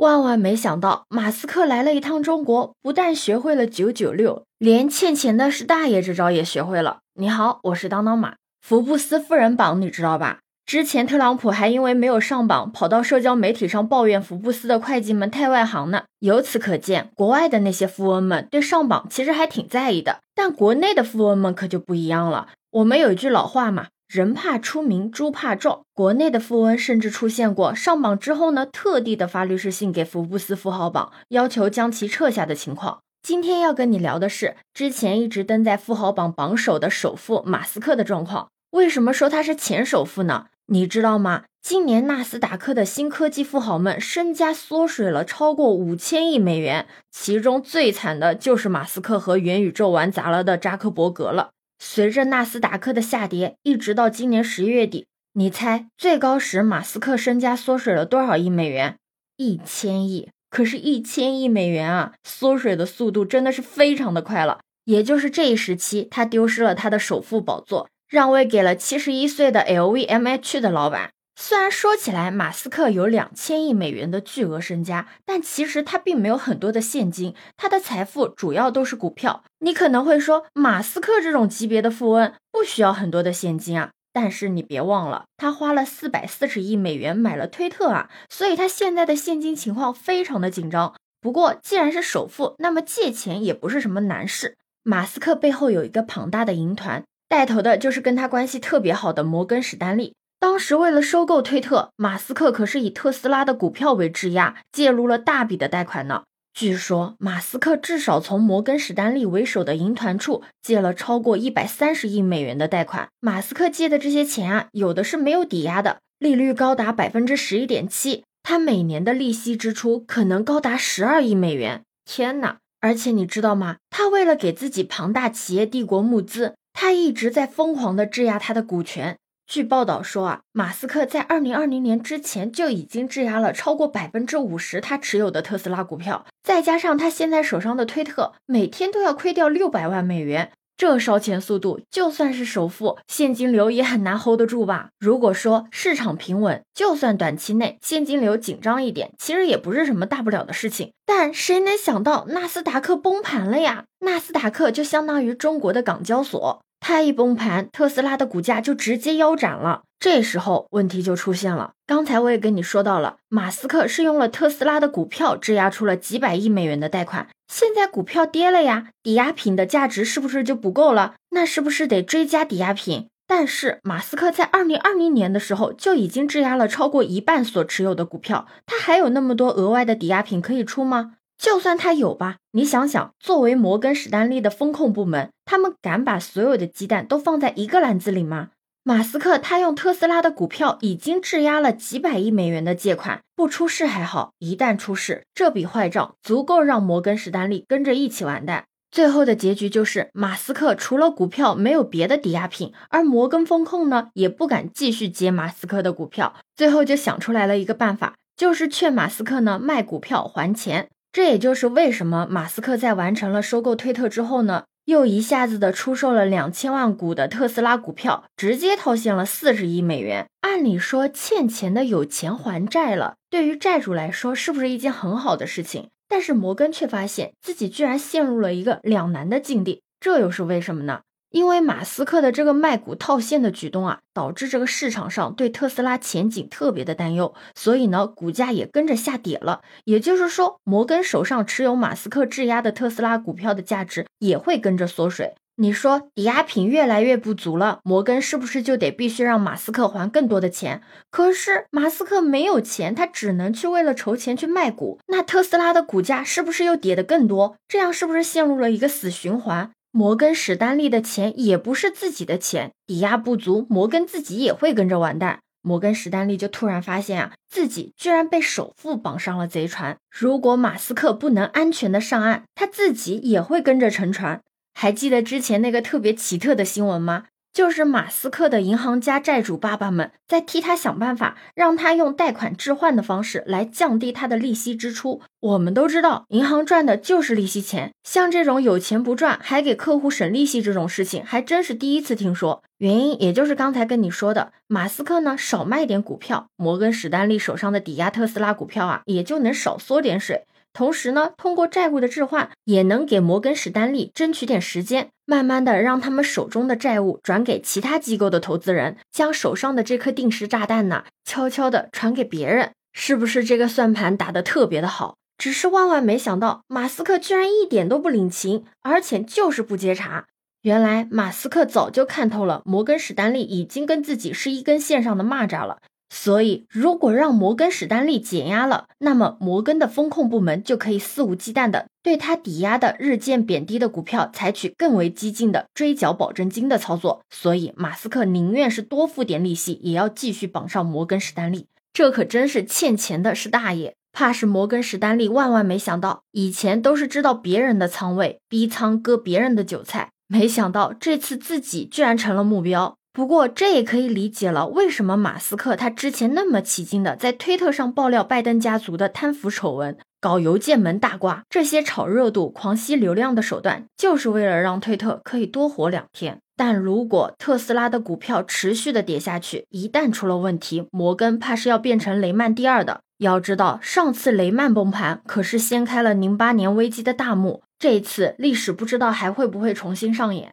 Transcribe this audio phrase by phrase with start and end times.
[0.00, 7.00] 万万没想到，马斯克来了一趟中国，不但学会了九九六，连欠钱的是大爷这招也学会了。
[7.16, 8.36] 你好，我是当当马。
[8.66, 10.38] 福布斯富人榜你知道吧？
[10.64, 16.04] 之前特朗普还因为没有上榜，跑到社交媒体上抱怨福布斯的会计们太外行呢。
[16.20, 22.48] 由此可见，国外的那些富翁们对上榜其实还挺在意的，但国内的富翁们可就不一样了。
[22.70, 23.88] 我们有一句老话嘛。
[24.10, 25.82] 人怕出名，猪怕壮。
[25.94, 33.02] 国内的富翁甚至出现过上榜之后呢，特地的发律师信给福布斯富豪榜，要求将其撤下的情况。
[33.22, 38.48] 今天要跟你聊的是之前一直登在富豪榜榜首的首富马斯克的状况。
[38.70, 40.46] 为什么说他是前首富呢？
[40.66, 41.44] 你知道吗？
[41.62, 51.50] 今年纳斯达克的新科技富豪们身家缩水了超过五千亿美元，其中最惨的就是马斯克和元宇宙玩砸了的扎克伯格了。
[51.82, 58.96] 随着纳斯达克的下跌，一直到今年十一月底，你猜最高时马斯克身家缩水了多少亿美元？
[59.38, 60.28] 一千亿。
[60.50, 64.60] 可是，一千亿美元啊，缩水的速度真的是非常的快了。
[64.84, 71.12] 也就是这一时期，他丢失了他的首富宝座，让位给了七十一岁的 LVMH 的老板。
[71.42, 79.42] 虽然说起来，马斯克有两千亿美元的巨额身家，但其实他并没有很多的现金，他的财富主要都是股票。
[79.60, 90.94] 你可能会说，马斯克这种级别的富翁不需要很多的现金啊，但是你别忘了，他花了四百四十亿美元买了推特啊，所以他现在的现金情况非常的紧张。
[91.22, 94.58] 不过，既然是首富，那么借钱也不是什么难事。
[94.82, 100.12] 马斯克背后有一个庞大的银团，带头的就是跟他关系特别好的摩根史丹利。
[100.40, 106.22] 当时为了收购推特，马斯克可是以特斯拉的股票为质押，介入了大笔的贷款呢。
[106.54, 113.08] 据说马斯克至少从摩根史丹利为首的银团处借了超过一百三十亿美元的贷款。
[113.20, 121.82] 马斯克借的这些钱啊，有的是没有抵押的，利率高达百分之十一点七，他每年的利息支出可能高达十二亿美元。
[122.06, 122.56] 天哪！
[122.80, 123.76] 而且你知道吗？
[123.90, 129.18] 他为了给自己庞大企业帝国募资，他一直在疯狂的质押他的股权。
[129.50, 144.90] 据报道说啊，马斯克在二零二零年之前就已经质押了超过百分之五十他持有的特斯拉股票，再加上他现在手上的推特，每天都要亏掉六百万美元，这烧钱速度，就算是首富，现金流也很难 hold 得住吧？
[145.00, 150.92] 如果说市场平稳，就算短期内现金流紧张一点，其实也不是什么大不了的事情。
[151.04, 153.86] 但谁能想到纳斯达克崩盘了呀？
[153.98, 156.62] 纳斯达克就相当于中国的港交所。
[156.80, 159.82] 它一崩盘，特斯拉的股价就直接腰斩了。
[160.00, 161.72] 这时候问题就出现了。
[161.86, 167.28] 刚才我也跟你说到了，马斯克是用了特斯拉的股票质押出了几百亿美元的贷款。
[167.52, 171.16] 现在股票跌了呀，抵押品的价值是不是就不够了？
[171.30, 173.08] 那是不是得追加抵押品？
[173.26, 181.12] 但是马斯克在二零二零年的时候就已经质押了超过一半所持有的股票，他还有那么多额外的抵押品可以出吗？
[181.40, 188.50] 就算他有吧，你想想，作为摩根史丹利的风控部门，他们敢把所有的鸡蛋都放在一个篮子里吗？
[188.82, 198.64] 马斯克他用特斯拉的股票已经质押了几百亿美元的借款，不出事还好，一旦出事，这笔坏账足够让摩根史丹利跟着一起完蛋。
[198.90, 210.90] 最后的结局就是，马斯克除了股票没有别的抵押品，而摩根风控呢也不敢继续接马斯克的股票，最后就想出来了一个办法，就是劝马斯克呢卖股票还钱。
[211.12, 220.26] 这也就是为什么马斯克在完成了收购推特之后呢，又一下子的出售了两千万股的特斯拉股票，直接套现了四十亿美元。
[220.42, 225.90] 按理说，欠钱的有钱还债了，对于债主来说是不是一件很好的事情？
[226.08, 231.02] 但是摩根却发现自己居然陷入了一个两难的境地，这又是为什么呢？
[231.30, 239.60] 因为马斯克的这个卖股套现的举动啊，导致这个市场上对特斯拉前景特别的担忧，所以呢，股价也跟着下跌了。
[239.84, 245.34] 也就是说，摩根手上持有马斯克质押的特斯拉股票的价值也会跟着缩水。
[245.56, 250.80] 你说抵押品越来越不足了，摩根是不是就得必须让马斯克还更多的钱？
[251.10, 257.56] 可是马斯克没有钱，他只能去为了筹钱去卖股，那特斯拉的股价是不是又跌得更多？
[257.68, 259.70] 这样是不是陷入了一个死循环？
[259.92, 265.40] 摩根史丹利的钱也不是自己的钱，抵押不足，摩根自己也会跟着完蛋。
[265.62, 269.98] 摩根史丹利就突然发现啊，自己居然被首富绑上了贼船。
[270.08, 274.40] 如果马斯克不能安全的上岸，他自己也会跟着沉船。
[274.72, 277.24] 还记得之前那个特别奇特的新闻吗？
[277.52, 285.20] 就是马斯克的银行家债主爸爸们在替他想办法，让他用贷款置换的方式来降低他的利息支出。
[285.40, 292.62] 我们都知道，银行赚的就是利息钱，像这种有钱不赚还给客户省利息这种事情，还真是第一次听说。
[292.78, 300.44] 原因也就是刚才跟你说的，马斯克呢少卖点股票，摩根史丹利手上的抵押特斯拉股票啊，也就能少缩点水。
[300.72, 312.72] 同时呢，通过债务的置换，也能给摩根史丹利争取点时间，慢慢的让他们手中的债务转给其他机构的投资人，将手上的这颗定时炸弹呢，悄悄的传给别人。
[312.92, 315.16] 是不是这个算盘打得特别的好？
[315.38, 320.26] 只是万万没想到，马斯克居然一点都不领情，而且就是不接茬。
[320.62, 325.78] 原来马斯克早就看透了，摩根史丹利已经跟自己是一根线上的蚂蚱了。
[326.12, 337.22] 所以，如果让摩根史丹利减压了，那么摩根的风控部门就可以肆无忌惮的对他抵押的日渐贬低的股票采取更为激进的追缴保证金的操作。
[337.30, 341.66] 所以，马斯克宁愿是多付点利息，也要继续绑上摩根史丹利。
[341.92, 352.96] 这可真是欠钱的是大爷，怕是摩根史丹利万万没想到，以前都是知道别人的仓位，逼仓割别人的韭菜，没想到这次自己居然成了目标。
[353.12, 366.38] 不过，这也可以理解了，为什么马斯克他之前那么起劲的在推特上爆料拜登家族的贪腐丑闻，搞邮件门大挂，这些炒热度、狂吸流量的手段，就是为了让推特可以多活两天。
[366.56, 373.00] 但如果特斯拉的股票持续的跌下去，一旦出了问题，摩根怕是要变成雷曼第二的。
[373.18, 380.52] 要知道，上次雷曼崩盘可是掀开了零八年危机的大幕，这一次历史不知道还会不会重新上演。